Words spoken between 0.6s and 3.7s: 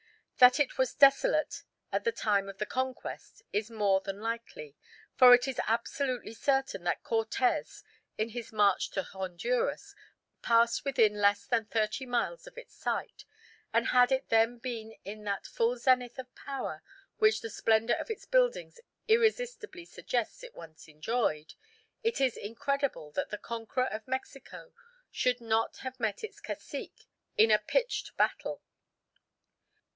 was desolate at the time of the Conquest is